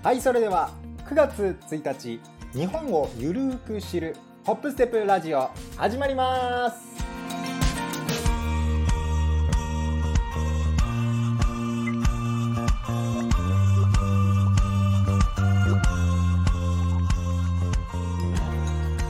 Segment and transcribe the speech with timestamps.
[0.00, 0.70] はいそれでは
[1.08, 2.20] 9月1日
[2.56, 4.14] 日本をゆるーく知る
[4.44, 6.78] ホップステップラジオ始まります。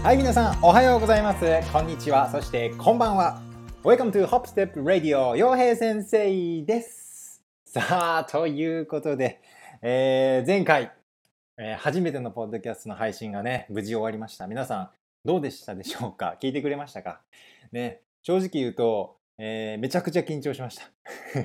[0.02, 1.44] はい皆さんおはようございます。
[1.70, 2.30] こんにちは。
[2.30, 3.42] そしてこんばんは。
[3.84, 7.42] Welcome to Hop Step Radio 陽平先生です。
[7.66, 9.42] さあということで、
[9.80, 10.92] えー、前回、
[11.56, 14.90] えー、初めてのポッドキャストの配信がね無事終わりました皆さん
[15.24, 16.36] どうでしたでしょうか？
[16.40, 17.20] 聞いてくれましたか？
[17.70, 20.84] ね正直言うと、えー、めちゃくちゃ緊張しました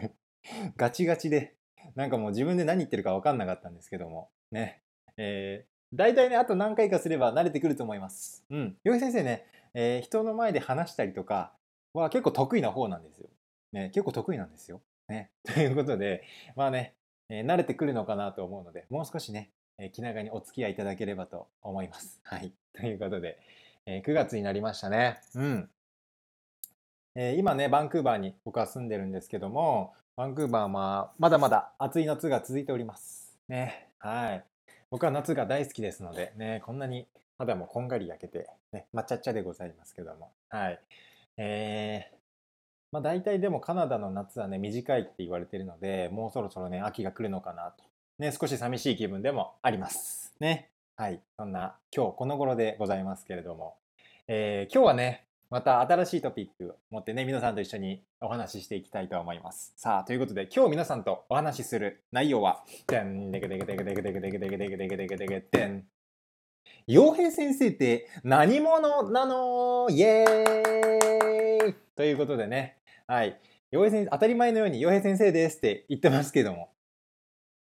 [0.77, 1.53] ガチガチで
[1.95, 4.81] なんかもう自分で何言ってるか分かんなかったんですけどもね
[5.15, 8.43] えー、大体ね、あと何回かすれば慣れてくると思います。
[8.49, 8.75] うん。
[8.83, 9.45] 洋平先生ね、
[9.75, 11.53] えー、人の前で話したりとか
[11.93, 13.29] は結構得意な方なんですよ。
[13.73, 14.81] ね、結構得意なんですよ。
[15.07, 15.29] ね。
[15.43, 16.23] ということで、
[16.55, 16.95] まあね、
[17.33, 22.19] えー、慣れてくるのかなと思うので、もう少しね、えー、気長にお付き合いいただければと思います。
[22.23, 22.53] はい。
[22.73, 23.39] ということで、
[23.87, 25.19] えー、9月になりましたね。
[25.33, 25.69] うん。
[27.15, 33.35] えー、今ね、バンクーバーに僕は住んでるんですけども、バンクーバーはまだまだ暑い夏が続いております。
[33.47, 33.89] ね。
[33.97, 34.45] はい。
[34.91, 37.07] 僕は夏が大好きですので、ね、こんなに
[37.39, 40.31] 肌もこんがり焼けて、ね、抹茶茶でございますけども。
[40.49, 40.79] はい。
[41.37, 42.15] えー、
[42.93, 47.83] まあ大体でもカナダの夏はね、短いって言われてるので、もうそろそろね、秋が来るのかなと。
[48.19, 50.35] ね、少し寂しい気分でもあります。
[50.39, 50.69] ね。
[50.95, 51.19] はい。
[51.35, 53.77] そんな今日この頃でございますけれども。
[54.27, 59.73] えー、今日はね、また新しいトピックを持ってね、皆さんと一緒にお話ししていきたいと思います。
[59.75, 65.87] さあ、ということで今日皆さんとお話しする内容は、でん、でけでけでけでけでけでけでけでけでけでけでけでん。
[66.85, 69.87] 洋平先生って何者なの？
[69.89, 72.77] イエーイということでね、
[73.07, 73.39] はい。
[73.71, 76.69] 洋平先生、当たり前のように洋平先生ですって言ってますけども、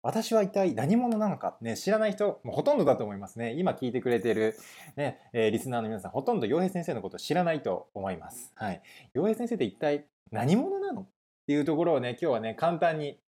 [0.03, 3.55] 私は一体何者なのか、ね、知らない人、もうほとんどだと思いますね。
[3.55, 4.55] 今聞いてくれてる、
[4.97, 8.53] ねえー、リスナーの皆さん、ほとんど洋平先生のことを知らないと思います。
[8.55, 8.83] はい。
[9.15, 11.07] 洋平先生って一体何者なのっ
[11.47, 13.19] ていうところをね、今日はね、簡単に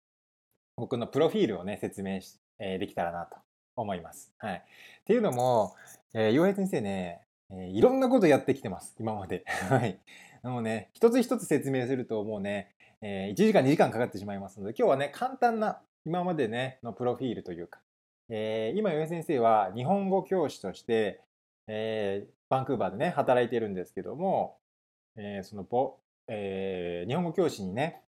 [0.77, 3.39] 僕のプロフィールをね、説明し、えー、できたらなと
[3.77, 4.35] 思います。
[4.37, 4.57] はい。
[4.57, 5.75] っていうのも、
[6.13, 9.45] えー、洋平先生ね、えー、いろんなことやってきてます、今まで。
[9.71, 9.99] はい。
[10.51, 17.81] もうね、一つ一つ説明するともうね、えー、1時間2時間かかってしまいますので、今日はね、簡単な今までね、のプロフィールというか、
[18.29, 21.21] えー、今、上先生は日本語教師として、
[21.69, 24.59] えー、バンクーバーでね、働いてるんですけども、
[25.17, 25.97] えー、そのぼ、
[26.29, 28.03] えー、日本語教師にね、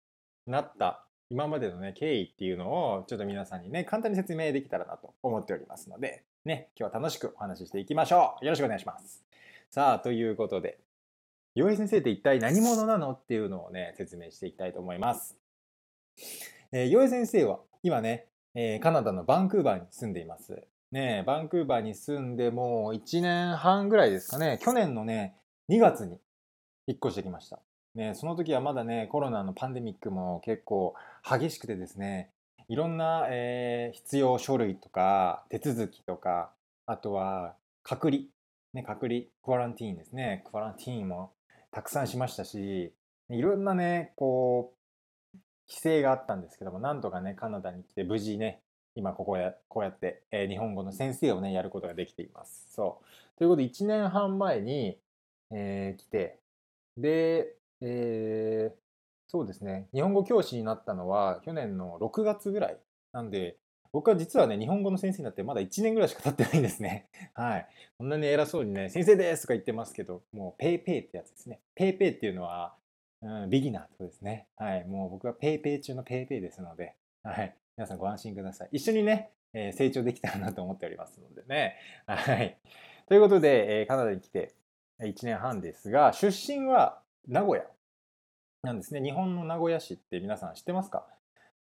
[0.45, 8.45] なった今までのね、経緯っていうのを、ちょっと皆さんにね、簡単に説明できたらなと思っておりますので、ね、今日は楽しくお話ししていきましょう。
[8.45, 9.25] よろしくお願いします。
[9.69, 10.79] さあ、ということで、
[11.57, 15.35] 洋平先生って一体何者なのっていうのをね、説明していきたいと思います。
[16.71, 20.63] えー、洋平先生は今ね、えー、カナダのバンクーバーに住んでいます。
[20.91, 25.33] ねバンクーバーに住んでもう1年半ぐらいですかね、去年のね、
[25.67, 26.19] 2月に
[26.85, 27.59] 引っ越してきました。
[27.95, 30.93] ね、その時はまだね、コロナのパンデミックも結構
[31.27, 32.29] 激しくてですね、
[32.69, 36.51] いろんな、えー、必要書類とか手続きとか、
[36.85, 38.25] あとは隔離、
[38.75, 41.31] ね、隔離、クアランティーンですね、クアランティーンも
[41.71, 42.93] たくさんしましたし、
[43.29, 45.37] いろんなね、こう、
[45.69, 48.61] 規制があったんですけども、なんとかね、カナダに来て無事ね、
[48.95, 52.67] 今ここや、こうやって、えー、日本語の先生をね、やることができています。
[52.73, 53.01] そ
[53.35, 53.37] う。
[53.37, 54.97] ということで、1年半前に、
[55.51, 56.39] えー、来て、
[56.97, 58.75] で、えー、
[59.27, 62.77] そうですね、日本語教師になったのは去年の6月ぐらい。
[63.11, 63.57] なんで、
[63.91, 67.07] 僕は実はね、日本語の先生になってまだ1年ぐらいしか経ってないんですね。
[67.33, 67.67] はい。
[67.97, 71.59] こんなに偉そうにね、先生ですとか言ってますけど、もうペーペーってやつですね。
[71.75, 72.75] ペーペーっていうのは、
[73.21, 74.47] うん、ビギナーとですね。
[74.57, 74.85] はい。
[74.85, 77.55] もう僕は paypay 中の paypay ですので、はい。
[77.77, 78.69] 皆さんご安心ください。
[78.73, 81.75] 一緒にね、えー、成長できたらなと思っておりますのでね。
[82.05, 82.57] はい。
[83.07, 84.53] ということで、えー、カナダに来て
[84.99, 87.65] 1年半ですが、出身は名古屋
[88.63, 89.01] なんですね。
[89.01, 91.07] 日本の名古屋市って皆さん知ってますか？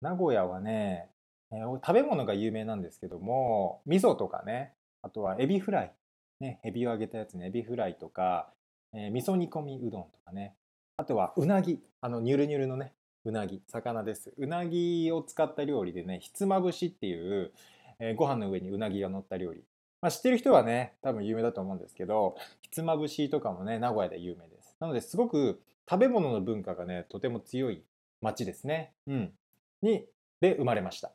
[0.01, 1.09] 名古屋はね、
[1.51, 5.94] えー、食べ物が有名なんですけども、味噌とかね、あとはエビフライ。
[6.42, 8.50] ね、エビを揚げたやつね、エビフライとか、
[8.94, 10.53] えー、味噌煮込みうどんとかね、
[10.97, 12.94] あとはうなぎあのニュルニュルのね
[13.25, 14.33] うなぎ魚です。
[14.38, 17.51] うなぎを使った料理でねひつまぶしっていう、
[18.00, 19.63] えー、ご飯の上にうなぎが乗った料理、
[20.01, 24.77] まあ、知ってる人はね多分有名だと思うんですけどひつまぶしとかもね名古屋で有名です。
[24.80, 27.83] なのですごく食べ物の文化がねとても強い
[28.21, 28.94] 町ですね。
[29.07, 29.33] うん。
[29.81, 30.06] に
[30.39, 31.12] で生まれました。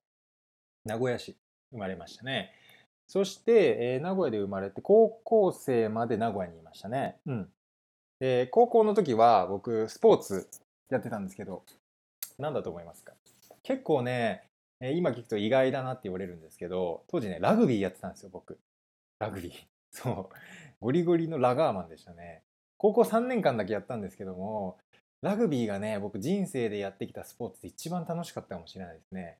[0.84, 1.36] 名古屋市
[1.72, 2.52] 生まれましたね
[3.06, 7.52] そして、えー、名古屋で生まれて高校生まで名古屋にいましたねうん
[8.20, 10.48] で、高校の時は僕、スポーツ
[10.90, 11.64] やってたんですけど、
[12.38, 13.14] 何だと思いますか？
[13.62, 14.44] 結構ね、
[14.80, 18.58] えー今聞くと意外だなって言われるんですけど、当時ね、ラグビーやってたんですよ、僕。
[19.18, 19.52] ラグビー。
[19.90, 20.36] そう。
[20.80, 22.42] ゴリゴリのラガーマンでしたね。
[22.76, 24.78] 高校3年間だけやったんですけども、
[25.22, 29.38] ラグビーがね、僕人生でやってきたスポーツで一番楽しかったかもしれないですね。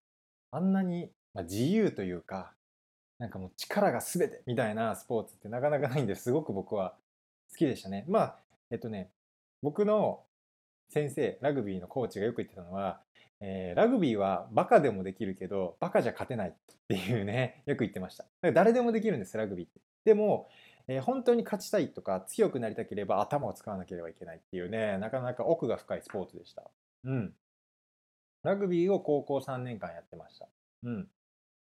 [0.53, 2.53] あんなに、まあ、自由というか、
[3.19, 6.95] なんかもう力が全てみたいなスポーツってなかなかないんですごく僕は
[7.51, 8.05] 好きでしたね。
[8.09, 8.37] まあ、
[8.71, 9.11] えっとね、
[9.63, 10.25] 僕の
[10.89, 13.01] 先生、ラグビーのコーチがよく言ってたのは、
[13.41, 16.53] えーラグビーはバカでもできるけど、バカじゃ勝てないっ
[16.89, 18.25] ていうね、よく言ってました。
[18.53, 19.81] 誰でもできるんです、ラグビーって。
[20.05, 20.49] でも、
[20.89, 26.71] えー本当に勝ちたいとか強くなりたければ頭を使わなければいけないっていうね、なかなか奥が深いスポーツでした。
[27.05, 27.35] うん。
[28.43, 30.49] ラグビーを高校3年間やってました。
[30.85, 31.09] うん。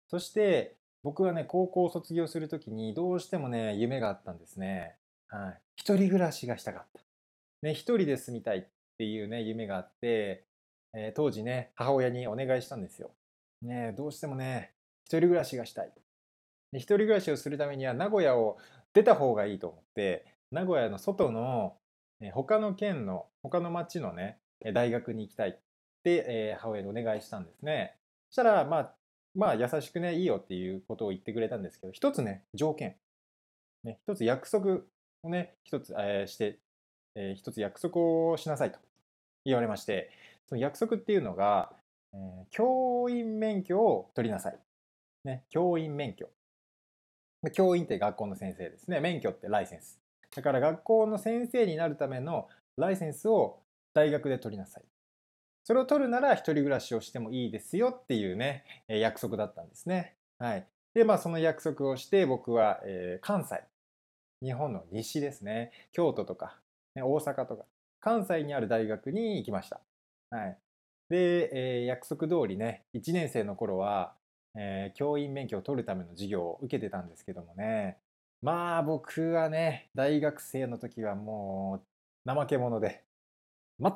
[0.09, 4.97] そして、僕はね、高校を卒業するときにどうしてもね、夢があったんですね。
[5.29, 5.61] はい。
[5.77, 7.01] 一人暮らしがしたかった。
[7.63, 8.65] ね、一人で住みたいっ
[8.99, 10.45] ていうね、夢があって、
[10.95, 13.11] えー当時ね、母親にお願いしたんですよ。
[13.63, 14.73] ね、どうしてもね、
[15.05, 15.93] 一人暮らしがしたい。
[16.73, 18.59] で一人暮らしをするためには名古屋を
[18.93, 21.77] 出た方がいいと思って、名古屋の外の、
[22.33, 24.39] 他の県の、他の町のね、
[24.73, 25.53] 大学に行きたいっ
[26.03, 27.97] て、えー母親にお願いしたんですね。
[28.31, 28.95] そしたら、まあ、
[29.37, 32.97] まあ、優しくね、いいよっていうことを言ってくれたんですけど、一つね、条件。
[33.85, 34.81] ね、一つ約束
[35.23, 36.59] をね、一つ、えーして、
[37.15, 38.01] えー一つ約束
[38.31, 38.79] をしなさいと
[39.45, 40.11] 言われまして、
[40.49, 41.71] その約束っていうのが、
[42.15, 44.59] えー教員免許を取りなさい。
[45.25, 46.29] ね、教員免許。
[47.53, 49.01] 教員って学校の先生ですね。
[49.01, 50.01] 免許ってライセンス。
[50.35, 53.61] だから学校の先生になるためのライセンスを
[53.93, 54.85] 大学で取りなさい。
[55.67, 60.15] それを取るなら一人暮らしをしてもいいですよっていうね、え約束だったんですね。
[60.39, 60.67] はい。
[60.95, 63.61] で、まあその約束をして僕は、えー関西、
[64.45, 65.73] 日本の西ですね。
[65.91, 66.57] 京都とか、
[66.95, 67.65] ね、大阪とか、
[67.99, 69.81] 関西にある大学に行きました。
[70.31, 70.59] はい。
[71.09, 74.15] で、えー約束通りね、1年生の頃は、
[74.55, 77.99] えー教員免許を取るための授業を受けてたんですけどもね、
[78.41, 81.83] まあ僕はね、大学生の時はも
[82.25, 83.03] う怠け者で、
[83.81, 83.93] 全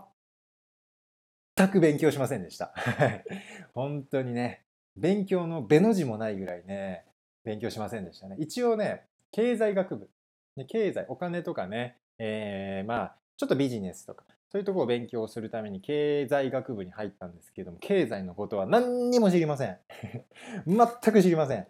[1.69, 2.75] く勉強しませんでした。
[3.75, 4.65] 本当にね、
[4.97, 7.05] 勉強のべの字もないぐらいね、
[7.45, 8.37] 勉強しませんでしたね。
[8.39, 10.11] 一応ね、経済学部、
[10.57, 19.79] ね経済、お金とかね、えーまあ、ちょっとビジネスとか、そういうとこを勉強するために経済学部に入ったんですけども、経済のことは何にも知りません。
[20.67, 20.77] 全
[21.13, 21.67] く知りません。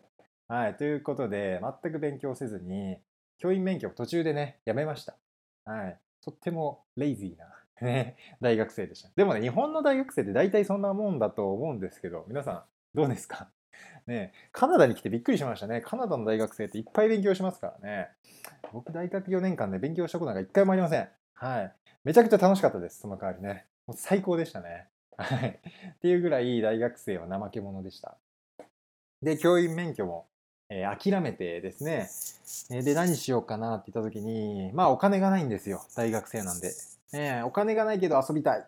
[0.49, 2.99] はい、ということで、全く勉強せずに、
[3.39, 5.17] 教員免許を途中でね、やめました。
[5.65, 7.47] はい、とってもレイジーな、
[7.85, 9.09] ね、大学生でした。
[9.17, 13.49] でもね、日本の大学生って大体そんなもんだと思うんですけど、皆さん、どうですか？
[14.07, 15.81] ね、カナダに来てびっくりしましたね。
[15.81, 18.09] カナダの大学生っていっぱい勉強しますからね。
[18.73, 21.09] 僕、大学4年間で勉強したことなんか一回もありません。
[21.35, 21.73] はい。
[22.05, 23.67] めちゃくちゃ楽しかったです、その代わりね。
[23.87, 24.89] もう最高でしたね。
[25.17, 25.61] はい。
[25.91, 28.17] っていうぐらい大学生は怠け者でした。
[29.23, 30.27] で、教員免許も、
[30.69, 31.85] えー諦めてです
[32.71, 36.71] ね、で、何しようかなって言った時に、まあお金がないんですよ、大学生なんで。
[37.13, 38.67] ねえお金がないけど遊びたい。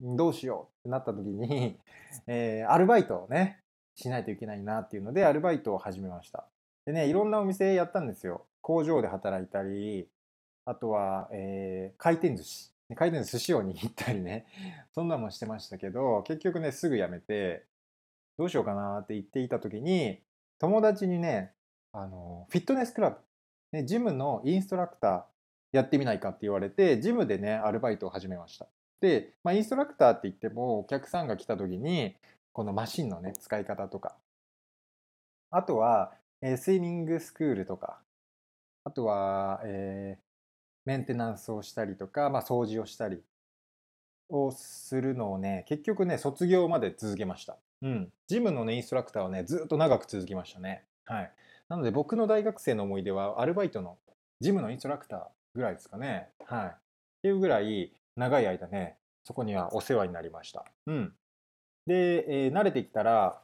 [0.00, 1.78] どうしようってなった時に、
[2.26, 3.60] えーアルバイトをね、
[3.94, 6.46] しないといけないなっていうので、アルバイトを始めました。
[6.84, 8.46] でね、いろんなお店やったんですよ。
[8.60, 10.08] 工場で働いたり、
[10.64, 12.72] あとは、えー回転寿司。
[12.94, 14.46] 回転寿司を握ったりね。
[14.94, 17.66] そんなもんしてましたけど、結局ね、すぐ辞めて、
[18.38, 20.22] どうしようかなって言っていた時に、
[20.58, 21.52] 友達にね、
[21.92, 23.18] あの、フィットネスクラブ、
[23.72, 25.24] ね、ジムのインストラクター
[25.72, 28.66] やってみないかって言われて、ジムでね、アルバイトを始めました。
[29.00, 32.16] で、まあ、インストラクターって言っても、お客さんが来た時に、
[32.52, 34.16] このマシンのね、使い方とか、
[35.50, 38.00] あとは、えースイミングスクールとか、
[38.84, 40.28] あとは、えー
[40.88, 43.22] メンテナンスをしたりとか、まあ、掃除をしたり
[44.30, 47.58] をするのをね、結局ね、卒業まで続けました。
[47.82, 48.08] うん。
[48.26, 50.84] ジムのね、インストラクターはね、ずっと長く続きましたね。
[51.04, 51.32] はい。
[51.68, 53.98] なので、僕の大学生の思い出は、アルバイトの
[54.40, 55.26] ジムのインストラクター
[55.58, 56.30] ぐらいですかね。
[56.46, 56.66] はい。
[56.68, 56.70] っ
[57.22, 60.64] ていうぐらい、長い間ね、そこにはお世話になりました。
[60.86, 61.12] うん。
[61.86, 63.42] で、えー慣れてきたら、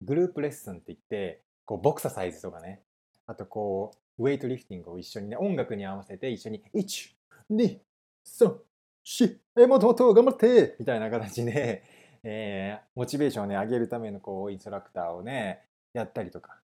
[0.00, 2.82] グループレッスンって言って、こう、ボクササイズとかね、
[3.26, 7.14] あとこう、ウェイトリフティングを一緒にね、音楽に合わせて一緒に、1、
[7.50, 7.78] 2、
[8.24, 8.56] 3、
[9.04, 11.82] 4、え、もっともっと頑張ってみたいな形で、
[12.22, 16.61] えーモチベーションをね、上げるためのこう、インストラクターをね、やったりとか。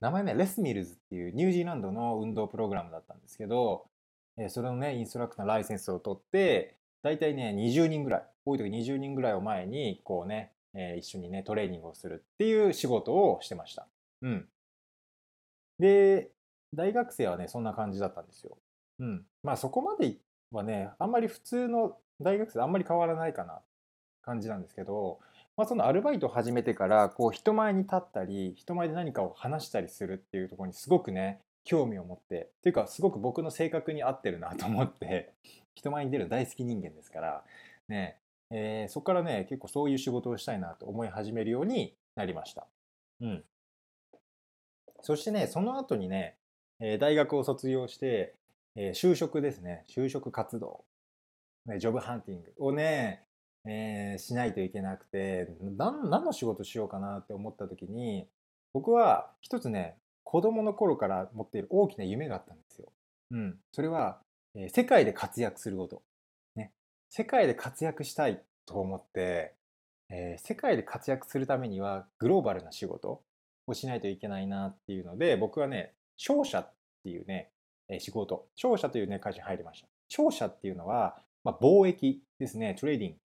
[0.00, 3.86] 名前ね、レスミルズっていうニュージーランドの運動プログラムだったんですけど、
[4.36, 13.86] えーそれのね、インストラクターのライセンスを取って、大体ね、20人ぐらい、多い時20人ぐらいを前に、こうね、えー一緒にね、トレーニングをするっていう仕事をしてました。
[14.22, 14.48] うん。
[15.78, 16.30] で、
[16.74, 18.56] 大学生はね、そんな感じだったんですよ。
[19.00, 19.26] うん。
[19.42, 20.16] まあそこまで
[20.50, 23.60] はね、あんまり普通の大学生あんまり変わらないかな
[24.22, 25.18] 感じなんですけど、
[25.56, 35.32] まあ、そのアルバイトを始めてからこう人前に立ったり人前で何かを話したりするっていうところにすごくね興味を持ってっていうかすごく僕の性格に合ってるなと思って
[35.74, 37.44] 人前に出る大好き人間ですから
[37.88, 38.16] ね
[38.54, 42.66] えー、そこからね結構そういう仕事をしたいなと思い始めるようになりました。
[43.22, 43.44] うん、
[45.00, 46.36] そしてねその後にね、
[46.78, 48.34] えー、大学を卒業して、
[48.76, 49.84] えー、就職ですね。
[49.88, 50.84] 就職活動、
[51.64, 53.22] ね、ジョブハンティングをね、
[53.64, 58.26] えー、しないといけなくて何何の仕事しようかなって思った時に
[58.72, 62.88] 僕は一つね子供の頃から持っている大きな夢があったんですよ。
[63.32, 64.18] うん、それは、
[64.54, 66.02] えー、世界で活躍すること。
[66.56, 66.72] ね。
[67.08, 69.54] 世界で活躍したいと思って、
[70.10, 73.22] えー、世界で活躍するためにはグローバルな仕事
[73.66, 76.72] をしないといけないなっていうので僕はね商社っ
[77.04, 77.50] ていうね、
[77.98, 78.46] 仕事。
[78.54, 79.88] 商社というね会社に入りました。
[80.08, 82.76] 商社っていうのは、まあ、貿易ですね。
[82.78, 83.16] トレーディング。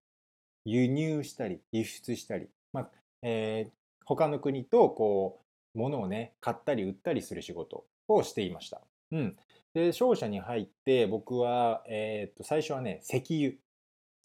[0.67, 2.89] 輸入したり輸出したり、まあ
[3.21, 3.71] えー、
[4.05, 5.41] 他の国とこ
[5.75, 8.81] う物をね買ったり売ったりする仕事をしていました。
[9.11, 9.37] うん、
[9.73, 13.53] で商社に入って僕は、えー、と最初はね石油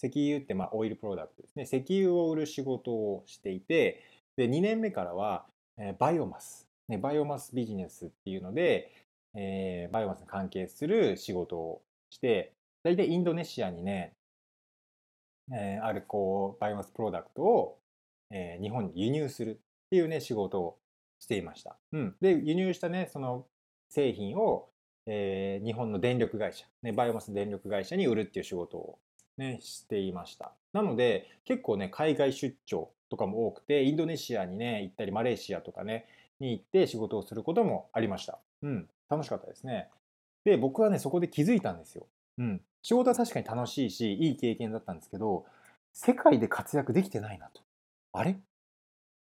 [0.02, 1.62] 石油ってまあ oil product ですね。
[1.62, 4.02] 石油を売る仕事をしていて、
[4.36, 5.46] で、2年目からは、
[5.78, 8.90] えー、バイオマス、ね、バイオマスビジネスっていうので、
[9.34, 14.14] えー、バイオマスに関係する仕事をして、大体インドネシアにね、
[15.52, 17.78] えー、あるこう、バイオマスプロダクトを、
[18.30, 20.78] えー、日本に輸入するっていうね、仕事を
[21.18, 21.76] していました。
[21.92, 22.16] うん。
[22.20, 23.46] で、輸入したね、その
[23.88, 24.68] 製品を、
[25.06, 28.98] えー、日本の電力会社、ね、バイオマス電力会社に売るっていう仕事を
[29.36, 30.52] ね、していました。
[30.72, 36.06] なので、結構ね、海外出張とかも多くて、インドネシアにね、行ったり、マレーシアとかね、
[36.40, 38.38] に行って仕事をすることもありました。
[38.62, 39.88] うん、楽しかったですね。
[40.44, 42.06] で、僕はね、そこで気づいたんですよ。
[42.38, 45.44] うん、仕事は確かに楽しいし、いい経験だったんですけど、
[45.92, 47.62] 世界で活躍できてないなと。
[48.12, 48.36] あれ？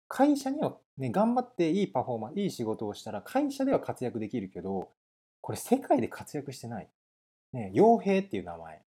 [0.09, 4.91] 会社にはね、頑張っていいパフォーマンス、いい仕事をしたら、会社では活躍できるけど、
[5.41, 6.89] これ世界で活躍してない。
[7.53, 8.83] ね、傭兵っていう名前。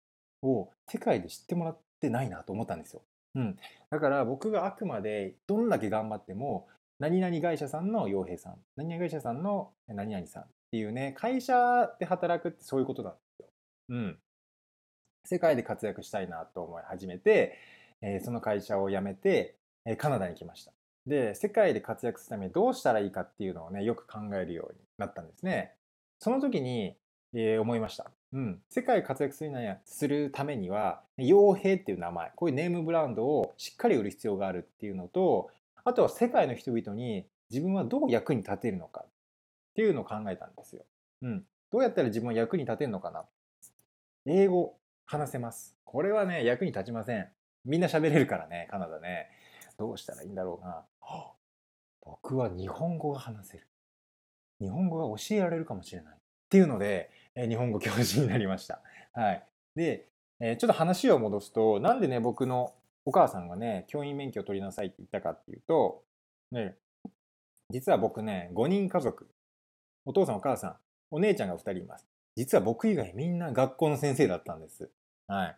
[0.45, 3.03] を世界で知ってもらってないなと思ったんですよ。
[3.37, 3.57] うん、
[3.91, 6.67] だから僕があくまでどんだけ頑張っても
[6.99, 13.32] 何々会社さんの傭兵さん何々会社さんの何々さんっていうね会社で働くってそういうことなんですよ。
[13.93, 14.19] うん、
[15.25, 17.59] 世界で活躍したいなと思い始めて、
[18.01, 20.73] えー、その会社を辞めて、えー、カナダに来ました。
[21.07, 25.75] で世界で活躍するためにどうしたらいいかっていうのをねよく考えるようになったんですね。
[26.21, 26.97] その時に、
[27.35, 28.11] えー、思いました。
[28.33, 29.53] うん、世界活躍する
[29.85, 35.51] するためには傭兵っていう名前こういうネームブランドをしっかり売る必要があるっていうのと
[35.85, 39.09] あとは世界の人々に自分はどう役に立てるのかっ
[39.75, 40.85] ていうのを考えたんですよ。
[41.21, 43.25] うん、どうやったら自分は役に立てるのかな
[44.27, 45.77] 英語話せます。
[45.85, 47.29] これはね役に立ちません。
[47.65, 49.29] みんな喋れるからねカナダね。
[49.79, 50.85] どうしたらいいんだろうな。
[52.05, 53.67] 僕は日本語が話せる。
[54.61, 56.15] 日本語が教えられるかもしれない。
[56.15, 58.81] っていうので日本語教授になりました。
[59.15, 59.45] はい。
[59.75, 60.09] で、
[60.41, 62.75] ちょっと話を戻すと、なんでね、僕の
[63.05, 66.05] お母さんがね、教員免許を取りなさいって言ったかっていうと、
[66.51, 66.77] ね、
[67.71, 69.29] 実は僕ね、5人家族、
[70.05, 70.77] お父さんお母さん、
[71.11, 72.07] お姉ちゃんが2人います。
[72.37, 74.91] 実は僕以外みんな学校の先生だったんです。
[75.27, 75.57] はい。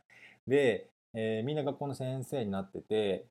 [0.49, 3.27] で、えー、みんな学校の先生になってて、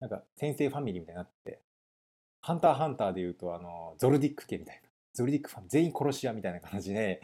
[0.00, 1.60] なんか先生ファミリーみたいになって、
[2.42, 7.20] ハンターハンターで言うと、あの、ゾルディック家みたいな、ゾルディックファン、全員殺し屋みたいな感じで、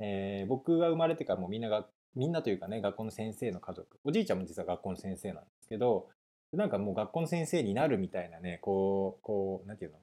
[0.00, 1.86] えー、僕が生まれてからもうみんなが
[2.16, 6.08] みんなというかね学校の先生の家族おじいちゃんも実は学校の先生なんですけど
[6.52, 9.98] なんかもう学校の先生になるみたいなねこうこうなんていうの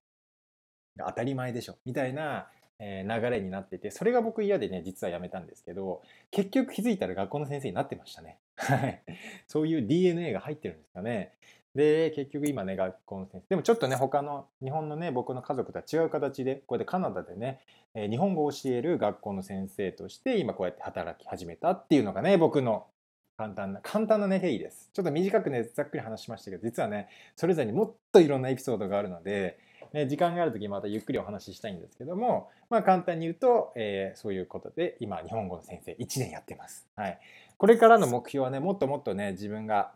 [1.06, 2.48] 当たり前でしょみたいな、
[2.80, 9.02] え、流れになっててそれが僕嫌でね実はやめたんですけど結局気づいたら学校の先生になってましたね はい
[9.48, 11.34] そういう DNA が入ってるんですかね
[11.78, 13.50] で、結局今ね、学校の先生。
[13.50, 17.62] でもちょっとね、他の日本のね、僕の家族とは違う形で、こうやってカナダでね、
[17.94, 22.88] え日本語を教える学校の先生として、今こうやって働き始めたっていうのがね、僕の
[23.38, 24.90] 簡単な、簡単なね、経緯です。
[24.92, 29.60] ちょっと短くね、ざっくり話しましたけど、実はね、それぞれにもっといろんなエピソードがあるので、
[29.94, 36.88] ね、時間がある時またゆっくりお話ししたいんですけども、まあ簡単に言うと、えー、そういうことで、今、日本語の先生1年やってます。
[36.96, 37.20] はい。
[37.58, 39.92] これからの目標はね、もっともっとね、自分が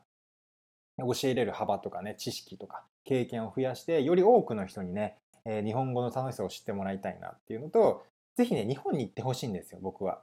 [0.98, 8.06] 教えれる幅とかね、知識とか経験を増やして、より多くの人にね、えー、日本語の楽しさを知ってもらいたいなっていうのと、
[8.36, 10.22] ぜひね、日本に行ってほしいんですよ、僕は。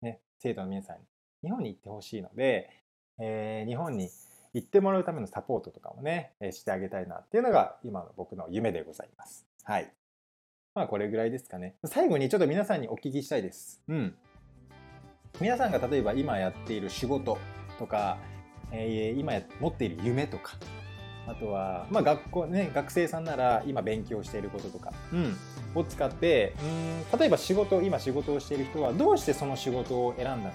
[0.00, 1.04] ね、生徒の皆さんに。
[1.42, 2.70] 日本に行ってほしいので、
[3.18, 4.08] えー、日本に
[4.54, 9.46] 行ってもらうためのサポートとかもね、えー、してあげたいなっていうのが今の僕の夢でございます。
[9.64, 9.92] はい。
[10.74, 11.76] まあこれぐらいですかね。
[11.84, 13.82] 最後にちょっと皆さんにお聞きしたいです。
[13.88, 14.14] うん。
[15.40, 17.38] 皆さんが例えば今やっている仕事
[17.78, 18.18] とか、
[18.70, 20.56] えー、今持っている夢とか、
[21.26, 25.36] あとは、まあ、学校ね学生さんなら今勉強していることとか、うん、
[25.74, 26.54] を使って
[27.12, 30.50] うん例えば仕事今仕事をしている人はどうしてその仕事を選んだのか、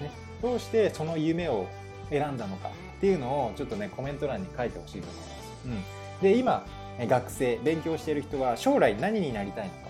[0.00, 0.10] ね、
[0.42, 1.66] どうしてその夢を
[2.10, 5.40] 選んだのかっていうのをちょっとねコメント欄に書いてほしいと思います。
[5.64, 6.66] うん、で今
[7.00, 9.80] 学生勉強している人は将来何になりたいのか。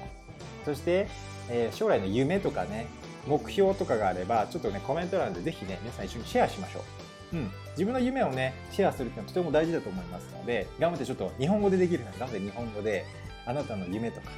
[0.65, 1.09] そして、
[1.49, 2.87] えー、将来の夢とかね
[3.27, 6.85] 目標とかがあればちょっとねコメント欄でぜひね皆さん一緒にシェアしましょ
[7.33, 13.05] う、うん、自分の夢をねシェアするっていうのはとても大事だと思いますので頑張ってちょっと日本語でできるなら頑張って日本語で
[13.47, 14.29] あなたの夢とか、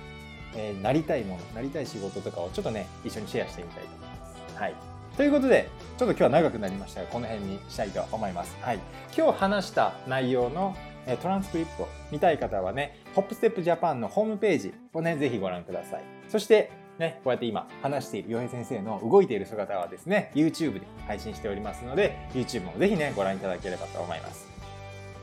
[0.57, 4.57] えー、なりたいものなりたい仕事とかをちょっとね一緒にシェアしてみたいと思います。
[4.57, 4.92] はい。
[5.17, 8.57] ということで、ちょっと今日は長くなりましたが、この辺にしたいと思います。
[8.63, 8.79] はい。
[9.17, 10.75] 今日話した内容の
[11.21, 16.03] トランスクリプト見たい方はね、ホップステップジャパンのホームページをね、ぜひご覧ください。
[16.29, 24.49] そして、ね、こうやって今話している洋平先生の動いている姿はですね、YouTube で配信しておりますので、YouTube もぜひね、ご覧いただければと思います。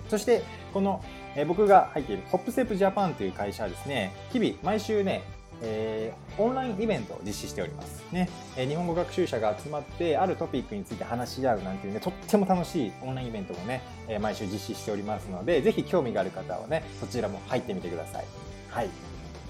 [0.07, 1.03] そして、この、
[1.35, 5.23] え僕が入っているホップステップジャパンという会社はですね、日々毎週ね、
[5.61, 8.03] えー、オンラインイベントを実施しております。
[8.11, 18.25] ね、えー、日本語学習者が集まって、あるトピックについて話し合うなんていうね、とっても楽しいオンラインイベントもね、えー、毎週実施しておりますので、ぜひ興味がある方はね、そちらも入ってみてください。
[18.69, 18.89] はい。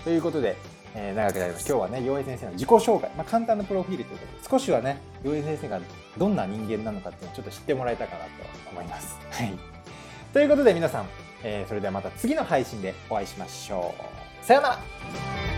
[0.03, 0.55] ということで、
[0.95, 1.67] えー、長くなります。
[1.67, 5.79] 今日はね、洋平先生の自己紹介、まあ、簡単なプロフィールということで、少しはね、洋平先生が
[6.17, 8.29] どんな人間なのかっていうのをちょっと知ってもらえたかなと
[8.71, 9.17] 思います。
[9.31, 9.53] はい。
[10.33, 11.05] ということで皆さん、
[11.43, 13.93] えー、それではまた次の配信でお会いしましょ
[14.41, 14.45] う。
[14.45, 15.48] さようなら